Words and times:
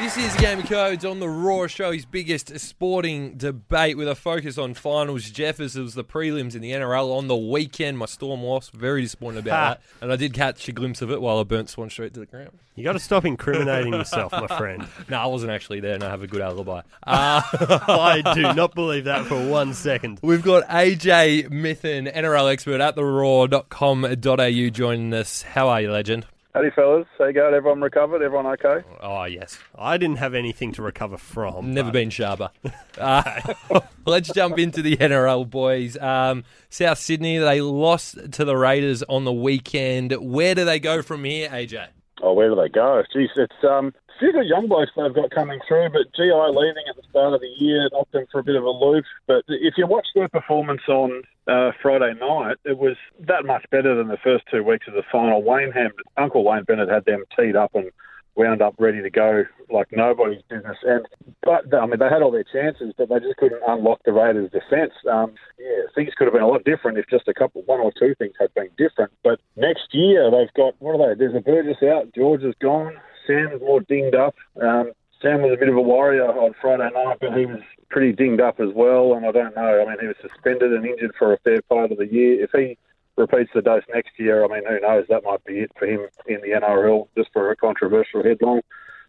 This 0.00 0.16
is 0.16 0.34
Game 0.36 0.60
of 0.60 0.66
Codes 0.66 1.04
on 1.04 1.20
the 1.20 1.28
Roar 1.28 1.68
Show's 1.68 2.06
biggest 2.06 2.58
sporting 2.58 3.36
debate 3.36 3.98
with 3.98 4.08
a 4.08 4.14
focus 4.14 4.56
on 4.56 4.72
finals. 4.72 5.28
Jeff, 5.30 5.60
as 5.60 5.76
it 5.76 5.82
was 5.82 5.92
the 5.92 6.02
prelims 6.02 6.54
in 6.54 6.62
the 6.62 6.70
NRL 6.72 7.16
on 7.18 7.28
the 7.28 7.36
weekend. 7.36 7.98
My 7.98 8.06
Storm 8.06 8.42
lost. 8.42 8.72
Very 8.72 9.02
disappointed 9.02 9.40
about 9.40 9.78
that. 9.78 9.82
And 10.02 10.10
I 10.10 10.16
did 10.16 10.32
catch 10.32 10.66
a 10.68 10.72
glimpse 10.72 11.02
of 11.02 11.10
it 11.10 11.20
while 11.20 11.38
I 11.38 11.42
burnt 11.44 11.68
Swan 11.68 11.90
Street 11.90 12.14
to 12.14 12.20
the 12.20 12.26
ground. 12.26 12.52
You 12.76 12.82
got 12.82 12.94
to 12.94 12.98
stop 12.98 13.26
incriminating 13.26 13.92
yourself, 13.92 14.32
my 14.32 14.46
friend. 14.58 14.86
No, 15.10 15.18
I 15.18 15.26
wasn't 15.26 15.52
actually 15.52 15.80
there 15.80 15.94
and 15.94 16.02
I 16.02 16.08
have 16.08 16.22
a 16.22 16.26
good 16.26 16.40
alibi. 16.40 16.80
Uh, 17.06 17.42
I 17.88 18.22
do 18.34 18.42
not 18.54 18.74
believe 18.74 19.04
that 19.04 19.26
for 19.26 19.48
one 19.48 19.74
second. 19.74 20.18
we've 20.22 20.42
got 20.42 20.66
AJ 20.68 21.50
Mithen, 21.50 22.12
NRL 22.12 22.50
expert 22.50 22.80
at 22.80 22.96
theroar.com.au 22.96 24.70
joining 24.70 25.12
us. 25.12 25.42
How 25.42 25.68
are 25.68 25.80
you, 25.82 25.92
legend? 25.92 26.26
Howdy, 26.54 26.70
fellas. 26.70 27.06
How 27.16 27.26
you 27.26 27.32
going? 27.32 27.54
Everyone 27.54 27.80
recovered? 27.80 28.22
Everyone 28.22 28.46
okay? 28.46 28.84
Oh, 29.00 29.22
yes. 29.24 29.56
I 29.78 29.96
didn't 29.98 30.16
have 30.16 30.34
anything 30.34 30.72
to 30.72 30.82
recover 30.82 31.16
from. 31.16 31.72
Never 31.72 31.88
but- 31.88 31.92
been 31.92 32.10
sharper. 32.10 32.50
Uh, 32.98 33.40
let's 34.04 34.32
jump 34.32 34.58
into 34.58 34.82
the 34.82 34.96
NRL, 34.96 35.48
boys. 35.48 35.96
Um, 35.98 36.42
South 36.68 36.98
Sydney, 36.98 37.38
they 37.38 37.60
lost 37.60 38.32
to 38.32 38.44
the 38.44 38.56
Raiders 38.56 39.04
on 39.04 39.24
the 39.24 39.32
weekend. 39.32 40.10
Where 40.12 40.56
do 40.56 40.64
they 40.64 40.80
go 40.80 41.02
from 41.02 41.22
here, 41.22 41.48
AJ? 41.50 41.86
Oh, 42.30 42.32
where 42.32 42.48
do 42.48 42.54
they 42.54 42.68
go? 42.68 43.02
Jeez, 43.12 43.28
it's 43.34 43.64
um, 43.64 43.92
few 44.20 44.32
good 44.32 44.46
young 44.46 44.68
blokes 44.68 44.92
they've 44.96 45.12
got 45.12 45.32
coming 45.32 45.58
through, 45.66 45.88
but 45.90 46.14
GI 46.14 46.30
leaving 46.30 46.84
at 46.88 46.94
the 46.94 47.02
start 47.10 47.34
of 47.34 47.40
the 47.40 47.52
year 47.58 47.88
knocked 47.92 48.12
them 48.12 48.26
for 48.30 48.38
a 48.38 48.44
bit 48.44 48.54
of 48.54 48.62
a 48.62 48.70
loop. 48.70 49.04
But 49.26 49.42
if 49.48 49.74
you 49.76 49.88
watch 49.88 50.06
their 50.14 50.28
performance 50.28 50.82
on 50.86 51.22
uh, 51.48 51.72
Friday 51.82 52.14
night, 52.20 52.56
it 52.64 52.78
was 52.78 52.96
that 53.26 53.44
much 53.44 53.64
better 53.70 53.96
than 53.96 54.06
the 54.06 54.16
first 54.22 54.44
two 54.48 54.62
weeks 54.62 54.86
of 54.86 54.94
the 54.94 55.02
final. 55.10 55.42
Wayne 55.42 55.72
Ham, 55.72 55.90
Uncle 56.16 56.44
Wayne 56.44 56.62
Bennett 56.62 56.88
had 56.88 57.04
them 57.04 57.24
teed 57.36 57.56
up 57.56 57.74
and 57.74 57.90
wound 58.34 58.62
up 58.62 58.74
ready 58.78 59.02
to 59.02 59.10
go 59.10 59.44
like 59.70 59.88
nobody's 59.92 60.42
business. 60.48 60.76
And 60.82 61.06
but 61.42 61.72
I 61.74 61.86
mean, 61.86 61.98
they 61.98 62.08
had 62.08 62.22
all 62.22 62.30
their 62.30 62.44
chances, 62.44 62.92
but 62.96 63.08
they 63.08 63.20
just 63.20 63.36
couldn't 63.36 63.62
unlock 63.66 64.00
the 64.04 64.12
Raiders' 64.12 64.50
defence. 64.50 64.92
Um, 65.10 65.34
yeah, 65.58 65.82
things 65.94 66.12
could 66.16 66.24
have 66.26 66.34
been 66.34 66.42
a 66.42 66.48
lot 66.48 66.64
different 66.64 66.98
if 66.98 67.06
just 67.08 67.28
a 67.28 67.34
couple, 67.34 67.62
one 67.62 67.80
or 67.80 67.92
two 67.98 68.14
things 68.18 68.34
had 68.38 68.52
been 68.54 68.70
different. 68.78 69.12
But 69.22 69.40
next 69.56 69.92
year 69.92 70.30
they've 70.30 70.52
got 70.54 70.74
what 70.78 71.00
are 71.00 71.14
they? 71.14 71.18
There's 71.18 71.34
a 71.34 71.40
Burgess 71.40 71.82
out, 71.82 72.14
George 72.14 72.42
is 72.42 72.54
gone, 72.60 72.96
Sam's 73.26 73.60
more 73.60 73.80
dinged 73.80 74.14
up. 74.14 74.34
Um, 74.60 74.92
Sam 75.22 75.42
was 75.42 75.52
a 75.52 75.58
bit 75.58 75.68
of 75.68 75.76
a 75.76 75.80
warrior 75.80 76.24
on 76.24 76.54
Friday 76.62 76.88
night, 76.94 77.18
but 77.20 77.36
he 77.36 77.44
was 77.44 77.60
pretty 77.90 78.12
dinged 78.12 78.40
up 78.40 78.58
as 78.58 78.70
well. 78.74 79.14
And 79.14 79.26
I 79.26 79.32
don't 79.32 79.54
know. 79.54 79.82
I 79.82 79.84
mean, 79.84 79.98
he 80.00 80.06
was 80.06 80.16
suspended 80.22 80.72
and 80.72 80.86
injured 80.86 81.14
for 81.18 81.34
a 81.34 81.38
fair 81.40 81.60
part 81.62 81.92
of 81.92 81.98
the 81.98 82.06
year. 82.06 82.42
If 82.42 82.50
he 82.52 82.78
repeats 83.20 83.50
the 83.54 83.62
dose 83.62 83.82
next 83.92 84.18
year, 84.18 84.44
I 84.44 84.48
mean, 84.48 84.66
who 84.66 84.80
knows? 84.80 85.04
That 85.08 85.24
might 85.24 85.44
be 85.44 85.60
it 85.60 85.72
for 85.78 85.86
him 85.86 86.06
in 86.26 86.40
the 86.40 86.58
NRL, 86.60 87.08
just 87.16 87.30
for 87.32 87.50
a 87.50 87.56
controversial 87.56 88.22
headline. 88.22 88.62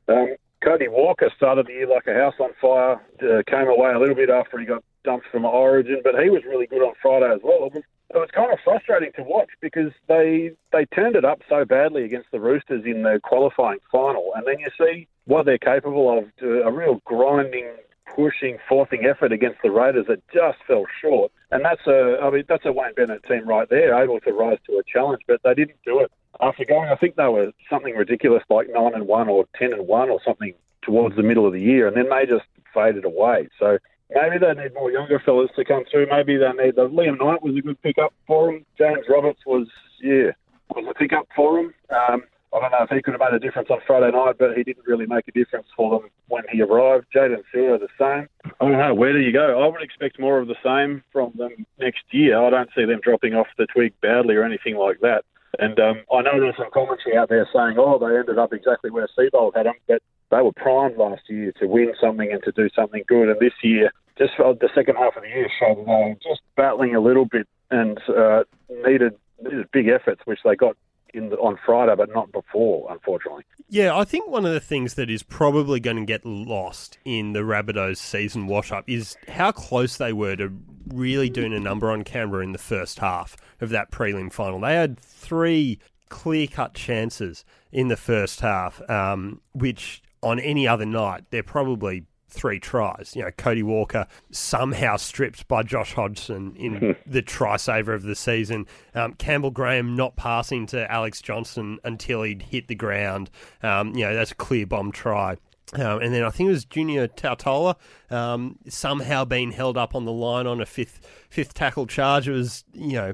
Um, 0.08 0.36
Cody 0.64 0.88
Walker 0.88 1.32
started 1.36 1.68
the 1.68 1.74
year 1.74 1.88
like 1.88 2.06
a 2.08 2.14
house 2.14 2.36
on 2.40 2.52
fire, 2.62 3.02
uh, 3.24 3.42
came 3.48 3.68
away 3.68 3.92
a 3.94 4.00
little 4.00 4.16
bit 4.16 4.30
after 4.30 4.60
he 4.60 4.66
got 4.66 4.84
dumped 5.04 5.26
from 5.32 5.46
Origin, 5.46 6.02
but 6.04 6.14
he 6.22 6.30
was 6.30 6.44
really 6.46 6.68
good 6.68 6.82
on 6.82 6.94
Friday 7.02 7.34
as 7.34 7.42
well. 7.44 7.66
It 7.66 7.74
was, 7.74 7.84
it 8.14 8.18
was 8.18 8.30
kind 8.36 8.54
of 8.54 8.60
frustrating 8.64 9.12
to 9.16 9.24
watch 9.24 9.50
because 9.62 9.92
they 10.08 10.52
they 10.72 10.86
turned 10.86 11.16
it 11.16 11.26
up 11.26 11.42
so 11.50 11.66
badly 11.66 12.04
against 12.04 12.30
the 12.32 12.40
Roosters 12.40 12.86
in 12.86 13.04
the 13.04 13.20
qualifying 13.24 13.80
final, 13.92 14.34
and 14.36 14.46
then 14.46 14.60
you 14.60 14.68
see 14.78 15.08
what 15.26 15.46
they're 15.46 15.58
capable 15.58 16.18
of, 16.18 16.26
uh, 16.44 16.64
a 16.64 16.72
real 16.72 17.02
grinding, 17.06 17.70
pushing, 18.16 18.58
forcing 18.68 19.06
effort 19.06 19.32
against 19.32 19.62
the 19.64 19.72
Raiders 19.72 20.08
that 20.08 20.22
just 20.34 20.60
fell 20.68 20.86
short. 21.02 21.32
And 21.52 21.64
that's 21.64 21.86
a, 21.88 22.20
I 22.22 22.30
mean, 22.30 22.44
that's 22.48 22.66
a 22.66 22.72
Wayne 22.72 22.94
Bennett 22.96 23.24
team 23.24 23.48
right 23.48 23.70
there, 23.70 24.02
able 24.02 24.20
to 24.22 24.32
rise 24.32 24.58
to 24.68 24.78
a 24.78 24.84
challenge, 24.84 25.22
but 25.28 25.42
they 25.44 25.54
didn't 25.54 25.78
do 25.86 26.00
it. 26.00 26.12
After 26.40 26.66
going, 26.66 26.90
I 26.90 26.96
think 26.96 27.16
they 27.16 27.28
were 27.28 27.52
something 27.70 27.96
ridiculous 27.96 28.44
like 28.50 28.68
nine 28.70 28.94
and 28.94 29.08
one 29.08 29.28
or 29.28 29.46
ten 29.58 29.74
and 29.74 29.88
one 29.88 30.10
or 30.10 30.20
something 30.26 30.54
towards 30.82 31.16
the 31.16 31.24
middle 31.24 31.46
of 31.46 31.54
the 31.54 31.62
year, 31.62 31.88
and 31.88 31.96
then 31.96 32.10
they 32.10 32.26
just 32.26 32.46
faded 32.74 33.06
away. 33.06 33.50
So 33.60 33.78
maybe 34.10 34.38
they 34.38 34.54
need 34.54 34.74
more 34.74 34.92
younger 34.92 35.20
fellas 35.20 35.52
to 35.56 35.66
come 35.66 35.84
through. 35.92 36.08
Maybe 36.10 36.38
they 36.38 36.52
need 36.52 36.76
the 36.76 36.88
Liam 36.88 37.20
Knight 37.20 37.44
was 37.44 37.56
a 37.58 37.62
good 37.62 37.82
pickup 37.82 38.14
for 38.26 38.52
them. 38.52 38.66
James 38.78 39.06
Roberts 39.10 39.42
was 39.46 39.68
yeah 40.02 40.32
was 40.76 40.86
a 40.90 40.94
pickup 40.94 41.28
for 41.36 41.58
them. 41.58 41.74
Um, 41.90 42.24
I 42.54 42.60
don't 42.60 42.72
know 42.72 42.84
if 42.84 42.90
he 42.90 43.02
could 43.02 43.14
have 43.14 43.22
made 43.22 43.34
a 43.34 43.40
difference 43.40 43.70
on 43.70 43.80
Friday 43.88 44.12
night, 44.12 44.36
but 44.38 44.58
he 44.58 44.64
didn't 44.64 44.86
really 44.86 45.06
make 45.06 45.28
a 45.28 45.32
difference 45.32 45.68
for 45.76 46.00
them 46.00 46.10
when 46.42 46.56
he 46.56 46.62
arrived. 46.62 47.06
Jaydn 47.14 47.44
Su'A 47.54 47.80
the 47.80 47.88
same. 48.00 48.28
I 48.60 48.66
don't 48.66 48.78
know. 48.78 48.94
Where 48.94 49.14
do 49.14 49.20
you 49.20 49.32
go? 49.32 49.62
I 49.64 49.68
would 49.68 49.82
expect 49.82 50.20
more 50.20 50.40
of 50.40 50.48
the 50.48 50.56
same 50.64 51.04
from 51.12 51.32
them 51.36 51.66
next 51.80 52.04
year. 52.12 52.40
I 52.40 52.50
don't 52.50 52.70
see 52.76 52.86
them 52.86 53.00
dropping 53.04 53.34
off 53.34 53.48
the 53.58 53.68
twig 53.68 53.94
badly 54.02 54.36
or 54.36 54.44
anything 54.44 54.78
like 54.78 55.00
that. 55.02 55.24
And 55.60 55.80
um, 55.80 56.04
I 56.12 56.22
know 56.22 56.40
there's 56.40 56.56
some 56.58 56.72
commentary 56.74 57.18
out 57.18 57.30
there 57.30 57.48
saying, 57.54 57.76
oh, 57.78 58.00
they 58.00 58.18
ended 58.18 58.40
up 58.40 58.54
exactly 58.54 58.90
where 58.90 59.08
Seabold 59.18 59.56
had 59.56 59.66
them, 59.66 59.76
but 59.88 60.02
they 60.30 60.42
were 60.42 60.54
primed 60.54 60.98
last 60.98 61.24
year 61.28 61.52
to 61.60 61.68
win 61.68 61.94
something 62.00 62.32
and 62.32 62.42
to 62.44 62.52
do 62.54 62.70
something 62.74 63.04
good. 63.08 63.30
And 63.30 63.40
this 63.40 63.54
year, 63.62 63.92
just 64.18 64.32
the 64.38 64.70
second 64.74 64.96
half 64.96 65.18
of 65.18 65.24
the 65.24 65.30
year, 65.30 65.50
showed 65.60 65.78
they 65.78 65.84
were 65.84 66.16
just 66.24 66.42
battling 66.56 66.96
a 66.96 67.02
little 67.02 67.26
bit 67.26 67.48
and 67.70 68.00
uh, 68.08 68.44
needed, 68.86 69.14
needed 69.42 69.70
big 69.72 69.90
efforts, 69.90 70.22
which 70.26 70.40
they 70.46 70.56
got 70.56 70.78
the, 71.14 71.38
on 71.38 71.58
Friday, 71.66 71.94
but 71.96 72.10
not 72.14 72.32
before, 72.32 72.92
unfortunately. 72.92 73.44
Yeah, 73.70 73.96
I 73.98 74.04
think 74.04 74.28
one 74.28 74.46
of 74.46 74.54
the 74.54 74.60
things 74.60 74.96
that 74.96 75.10
is 75.10 75.24
probably 75.24 75.80
going 75.80 75.98
to 75.98 76.06
get 76.06 76.26
lost 76.26 76.98
in 77.06 77.34
the 77.34 77.40
Rabbitohs 77.40 77.98
season 77.98 78.48
wash 78.48 78.72
up 78.72 78.90
is 78.90 79.16
how 79.28 79.52
close 79.52 79.98
they 79.98 80.14
were 80.14 80.36
to 80.36 80.52
really 80.88 81.30
doing 81.30 81.54
a 81.54 81.60
number 81.60 81.92
on 81.92 82.04
Canberra 82.04 82.44
in 82.44 82.52
the 82.52 82.58
first 82.58 83.00
half 83.00 83.38
of 83.62 83.70
that 83.70 83.92
prelim 83.92 84.32
final. 84.32 84.60
They 84.60 84.76
had 84.76 85.00
three 85.00 85.80
clear 86.10 86.48
cut 86.48 86.74
chances 86.74 87.46
in 87.72 87.88
the 87.88 87.98
first 87.98 88.42
half, 88.42 88.82
um, 88.90 89.42
which 89.54 90.02
on 90.22 90.40
any 90.40 90.68
other 90.68 90.86
night, 90.86 91.24
they're 91.32 91.44
probably 91.44 92.06
three 92.32 92.60
tries. 92.60 93.14
You 93.16 93.24
know, 93.24 93.32
Cody 93.32 93.64
Walker 93.64 94.08
somehow 94.32 94.96
stripped 94.98 95.48
by 95.48 95.64
Josh 95.64 95.94
Hodgson 95.94 96.56
in 96.56 96.96
the 97.06 97.22
try 97.22 97.58
saver 97.58 97.94
of 97.94 98.04
the 98.04 98.16
season. 98.16 98.66
Um, 98.96 99.14
Campbell 99.14 99.52
Graham 99.52 99.96
not 99.96 100.16
passing 100.16 100.66
to 100.68 100.90
Alex 100.92 101.22
Johnson 101.22 101.80
until 101.84 102.24
he'd 102.24 102.42
hit 102.42 102.68
the 102.68 102.76
ground. 102.76 103.30
Um, 103.62 103.94
you 103.96 104.06
know, 104.06 104.16
that's 104.16 104.32
a 104.32 104.36
clear 104.36 104.66
bomb 104.66 104.92
try. 104.92 105.38
Um, 105.74 106.02
and 106.02 106.14
then 106.14 106.24
I 106.24 106.30
think 106.30 106.48
it 106.48 106.52
was 106.52 106.66
Junior 106.66 107.08
Tatola 107.08 107.76
um, 108.10 108.58
somehow 108.68 109.24
being 109.24 109.52
held 109.52 109.78
up 109.78 109.96
on 109.96 110.06
the 110.06 110.12
line 110.12 110.46
on 110.46 110.60
a 110.60 110.66
fifth 110.66 111.00
fifth 111.30 111.54
tackle 111.54 111.88
charge. 111.88 112.28
It 112.28 112.34
was 112.34 112.66
you 112.74 112.94
know 112.94 113.14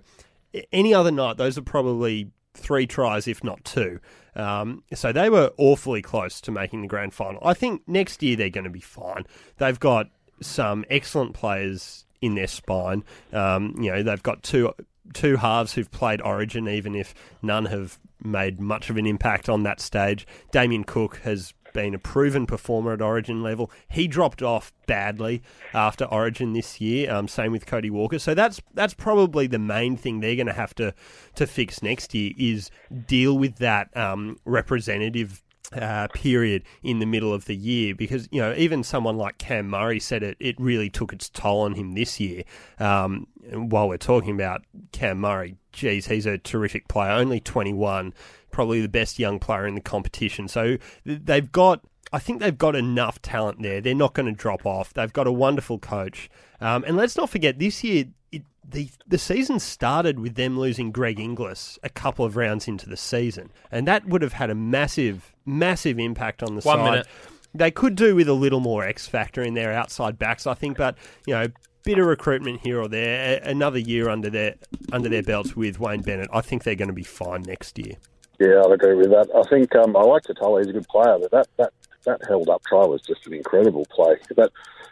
any 0.72 0.92
other 0.92 1.12
night 1.12 1.38
those 1.38 1.58
are 1.58 1.62
probably 1.62 2.32
three 2.58 2.88
tries 2.88 3.28
if 3.28 3.44
not 3.44 3.64
two. 3.64 4.00
Um, 4.36 4.84
so 4.94 5.12
they 5.12 5.30
were 5.30 5.52
awfully 5.58 6.02
close 6.02 6.40
to 6.42 6.52
making 6.52 6.82
the 6.82 6.88
grand 6.88 7.14
final. 7.14 7.42
I 7.44 7.54
think 7.54 7.82
next 7.88 8.22
year 8.22 8.36
they're 8.36 8.50
going 8.50 8.66
to 8.66 8.70
be 8.70 8.82
fine. 8.82 9.26
They've 9.58 9.80
got 9.80 10.10
some 10.42 10.86
excellent 10.90 11.34
players 11.34 12.06
in 12.22 12.36
their 12.36 12.48
spine. 12.48 13.04
Um, 13.34 13.76
you 13.80 13.92
know 13.92 14.04
they've 14.04 14.24
got 14.24 14.44
two 14.44 14.74
two 15.14 15.38
halves 15.38 15.74
who've 15.74 15.92
played 15.92 16.22
Origin, 16.22 16.68
even 16.68 16.96
if 16.96 17.14
none 17.42 17.66
have 17.66 17.98
made 18.24 18.60
much 18.60 18.90
of 18.90 18.98
an 18.98 19.06
impact 19.06 19.50
on 19.50 19.64
that 19.64 19.80
stage. 19.80 20.28
Damien 20.52 20.84
Cook 20.84 21.18
has 21.18 21.54
been 21.74 21.94
a 21.94 22.00
proven 22.00 22.46
performer 22.46 22.94
at 22.94 23.02
Origin 23.02 23.44
level. 23.44 23.72
He 23.90 24.08
dropped 24.08 24.42
off 24.42 24.74
badly 24.86 25.42
after 25.74 26.06
Origin 26.06 26.54
this 26.54 26.82
year. 26.82 27.12
Um, 27.12 27.28
same 27.28 27.52
with 27.52 27.66
Cody 27.66 27.90
Walker. 27.90 28.20
So 28.20 28.34
that's 28.34 28.62
that's 28.74 28.94
probably 28.94 29.48
the 29.48 29.60
main 29.60 29.98
thing 29.98 30.20
they're 30.20 30.36
going 30.36 30.48
to 30.48 30.54
have 30.54 30.76
to 30.76 30.94
to 31.36 31.48
fix 31.48 31.82
next 31.82 32.14
year 32.14 32.34
is 32.38 32.70
deal 33.06 33.38
with 33.38 33.58
that 33.58 33.96
um, 33.96 34.38
representative. 34.46 35.42
Uh, 35.74 36.08
period 36.14 36.64
in 36.82 37.00
the 37.00 37.06
middle 37.06 37.34
of 37.34 37.44
the 37.44 37.56
year 37.56 37.94
because 37.94 38.30
you 38.32 38.40
know 38.40 38.54
even 38.56 38.82
someone 38.86 39.18
like 39.18 39.38
Cam 39.38 39.68
Murray 39.68 40.00
said 40.00 40.24
it 40.24 40.38
it 40.40 40.56
really 40.58 40.90
took 40.90 41.12
its 41.12 41.28
toll 41.28 41.60
on 41.60 41.74
him 41.74 41.92
this 41.92 42.22
year. 42.22 42.44
Um, 42.80 43.28
while 43.52 43.90
we're 43.90 43.98
talking 43.98 44.34
about 44.34 44.64
Cam 44.94 45.20
Murray, 45.20 45.58
geez, 45.72 46.08
he's 46.08 46.26
a 46.26 46.38
terrific 46.38 46.88
player, 46.88 47.12
only 47.12 47.40
21, 47.40 48.14
probably 48.52 48.82
the 48.82 48.90
best 48.90 49.20
young 49.20 49.40
player 49.40 49.68
in 49.68 49.76
the 49.76 49.82
competition. 49.82 50.48
So 50.48 50.78
they've 51.06 51.52
got, 51.52 51.82
I 52.12 52.20
think 52.20 52.40
they've 52.40 52.58
got 52.58 52.76
enough 52.76 53.22
talent 53.22 53.62
there. 53.62 53.82
They're 53.82 53.96
not 53.96 54.14
going 54.14 54.26
to 54.26 54.32
drop 54.32 54.66
off. 54.66 54.94
They've 54.94 55.14
got 55.14 55.28
a 55.28 55.32
wonderful 55.32 55.80
coach. 55.80 56.30
Um, 56.60 56.84
and 56.86 56.98
let's 56.98 57.16
not 57.16 57.30
forget, 57.30 57.60
this 57.60 57.84
year, 57.84 58.06
it, 58.32 58.44
the, 58.70 58.90
the 59.08 59.18
season 59.18 59.60
started 59.60 60.20
with 60.20 60.36
them 60.36 60.60
losing 60.60 60.92
Greg 60.92 61.20
Inglis 61.20 61.80
a 61.84 61.90
couple 61.90 62.26
of 62.26 62.36
rounds 62.36 62.68
into 62.68 62.90
the 62.90 62.98
season. 62.98 63.52
And 63.72 63.88
that 63.88 64.06
would 64.06 64.22
have 64.22 64.34
had 64.34 64.50
a 64.50 64.56
massive, 64.56 65.34
massive 65.46 65.98
impact 66.00 66.44
on 66.44 66.56
the 66.56 66.62
One 66.62 66.80
side. 66.80 66.92
minute. 66.92 67.08
They 67.54 67.72
could 67.72 67.96
do 67.96 68.14
with 68.16 68.28
a 68.28 68.34
little 68.34 68.60
more 68.60 68.84
X 68.84 69.08
factor 69.08 69.42
in 69.42 69.54
their 69.54 69.72
outside 69.72 70.20
backs, 70.20 70.46
I 70.46 70.54
think, 70.54 70.78
but 70.78 70.98
you 71.26 71.34
know, 71.34 71.48
bit 71.84 71.98
of 71.98 72.06
recruitment 72.06 72.60
here 72.62 72.82
or 72.82 72.88
there, 72.90 73.40
a- 73.42 73.50
another 73.50 73.80
year 73.80 74.10
under 74.10 74.30
their 74.30 74.56
under 74.92 75.08
their 75.08 75.24
belts 75.24 75.56
with 75.56 75.80
Wayne 75.80 76.02
Bennett. 76.02 76.30
I 76.34 76.42
think 76.42 76.64
they're 76.66 76.76
going 76.76 76.90
to 76.90 76.94
be 76.94 77.04
fine 77.04 77.44
next 77.44 77.80
year. 77.80 77.94
Yeah, 78.40 78.62
I'd 78.64 78.72
agree 78.74 78.96
with 78.96 79.10
that. 79.10 79.30
I 79.34 79.48
think 79.50 79.74
um, 79.76 79.96
I 79.96 80.02
like 80.02 80.24
Tatola. 80.24 80.60
He's 80.60 80.70
a 80.70 80.74
good 80.74 80.88
player, 80.90 81.18
but 81.20 81.32
that, 81.32 81.48
that, 81.58 81.74
that 82.06 82.22
held 82.28 82.50
up 82.50 82.62
try 82.66 82.86
was 82.86 83.02
just 83.02 83.26
an 83.26 83.34
incredible 83.34 83.86
play. 83.90 84.18
But 84.36 84.52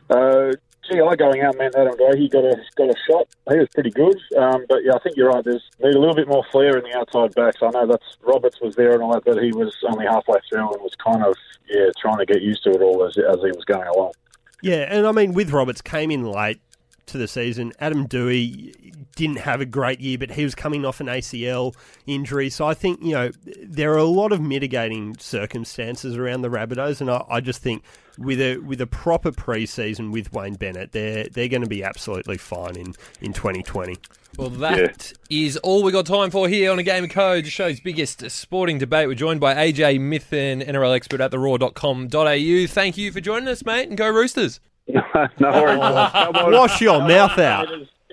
uh, 0.10 0.54
GI 0.90 1.16
going 1.18 1.42
out 1.42 1.58
meant 1.58 1.76
Adam 1.76 1.96
Doueihi 1.96 2.30
got 2.30 2.44
a 2.44 2.56
got 2.76 2.90
a 2.90 2.96
shot. 3.08 3.28
He 3.50 3.58
was 3.58 3.68
pretty 3.74 3.92
good. 3.92 4.20
Um, 4.38 4.66
but 4.68 4.84
yeah, 4.84 4.94
I 4.94 5.00
think 5.00 5.18
you're 5.18 5.30
right. 5.30 5.44
There's 5.44 5.64
need 5.80 5.96
a 5.96 6.00
little 6.00 6.16
bit 6.16 6.28
more 6.28 6.44
flair 6.52 6.78
in 6.78 6.84
the 6.84 6.98
outside 6.98 7.34
backs. 7.36 7.58
I 7.62 7.70
know 7.70 7.88
that's 7.88 8.18
Roberts 8.22 8.60
was 8.62 8.76
there 8.76 8.94
and 8.94 9.02
all 9.02 9.14
that, 9.14 9.26
but 9.26 9.42
he 9.42 9.52
was 9.52 9.76
only 9.88 10.06
halfway 10.06 10.40
through 10.50 10.74
and 10.74 10.82
was 10.82 10.96
kind 10.96 11.24
of 11.24 11.36
yeah 11.70 11.90
trying 12.00 12.18
to 12.18 12.26
get 12.26 12.42
used 12.42 12.64
to 12.64 12.72
it 12.72 12.82
all 12.82 13.04
as 13.06 13.18
as 13.18 13.42
he 13.42 13.52
was 13.52 13.66
going 13.66 13.88
along. 13.88 14.14
Yeah, 14.62 14.86
and 14.90 15.06
I 15.06 15.12
mean 15.12 15.34
with 15.34 15.52
Roberts 15.52 15.82
came 15.82 16.12
in 16.12 16.24
late 16.24 16.60
to 17.08 17.18
the 17.18 17.28
season. 17.28 17.74
Adam 17.80 18.08
Doueihi 18.08 18.94
didn't 19.16 19.38
have 19.38 19.62
a 19.62 19.66
great 19.66 20.00
year, 20.00 20.18
but 20.18 20.32
he 20.32 20.44
was 20.44 20.56
coming 20.56 20.86
off 20.86 21.00
an 21.00 21.08
ACL 21.08 21.76
injury. 22.06 22.50
So 22.50 22.66
I 22.66 22.74
think, 22.74 23.02
you 23.02 23.12
know, 23.12 23.32
there 23.64 23.94
are 23.94 23.98
a 23.98 24.04
lot 24.04 24.32
of 24.32 24.42
mitigating 24.42 25.18
circumstances 25.18 26.18
around 26.18 26.42
the 26.42 26.50
Rabbitohs, 26.50 27.02
and 27.02 27.10
I, 27.10 27.24
I 27.30 27.42
just 27.42 27.62
think 27.62 27.84
with 28.18 28.40
a 28.40 28.58
with 28.58 28.82
a 28.82 28.88
proper 28.88 29.32
preseason 29.32 30.12
with 30.12 30.32
Wayne 30.34 30.56
Bennett, 30.56 30.92
they're 30.92 31.26
they're 31.26 31.48
going 31.48 31.64
to 31.64 31.70
be 31.70 31.84
absolutely 31.84 32.38
fine 32.38 32.76
in, 32.76 32.94
in 33.22 33.34
2020. 33.34 33.98
Well, 34.38 34.50
that 34.50 35.14
yeah. 35.30 35.48
is 35.48 35.58
all 35.58 35.82
we 35.82 35.94
got 35.94 36.06
time 36.06 36.30
for 36.30 36.50
here 36.50 36.72
on 36.72 36.80
a 36.80 36.84
game 36.84 37.06
of 37.06 37.10
code. 37.10 37.46
The 37.46 37.50
show's 37.50 37.80
biggest 37.80 38.30
sporting 38.30 38.78
debate. 38.78 39.08
We're 39.08 39.16
joined 39.16 39.40
by 39.40 39.56
AJ 39.56 40.00
Mithen, 40.00 40.66
NRL 40.66 40.96
expert 40.96 41.22
at 41.22 41.32
theroar.com.au. 41.32 42.68
Thank 42.68 42.98
you 42.98 43.12
for 43.14 43.22
joining 43.22 43.48
us, 43.48 43.66
mate, 43.66 43.88
and 43.88 43.98
go 43.98 44.10
Roosters. 44.10 44.60
no 45.40 45.52
worries. 45.52 45.80
Oh. 45.82 46.52
Wash 46.52 46.82
your 46.82 47.00
mouth 47.00 47.38
out. 47.40 47.68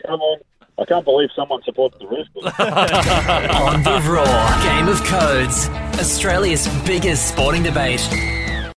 Come 0.07 0.21
on. 0.21 0.39
I 0.79 0.85
can't 0.87 1.05
believe 1.05 1.29
someone 1.37 1.63
supports 1.65 1.97
the 1.99 2.07
Roosters. 2.07 2.45
on 2.45 3.83
the 3.83 4.03
Roar 4.09 4.63
Game 4.63 4.89
of 4.89 5.03
Codes, 5.05 5.69
Australia's 6.01 6.67
biggest 6.85 7.29
sporting 7.29 7.63
debate. 7.63 8.01